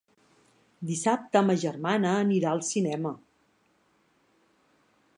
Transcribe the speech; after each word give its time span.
Dissabte 0.91 1.43
ma 1.51 1.57
germana 1.65 2.15
anirà 2.23 2.57
al 2.57 2.65
cinema. 2.71 3.15